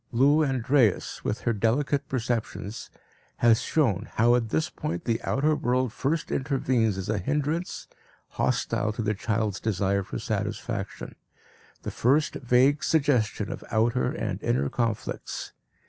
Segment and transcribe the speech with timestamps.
[0.11, 2.89] Lou Andreas, with her delicate perceptions,
[3.37, 7.87] has shown how at this point the outer world first intervenes as a hindrance,
[8.29, 11.13] hostile to the child's desire for satisfaction
[11.83, 15.53] the first vague suggestion of outer and inner conflicts.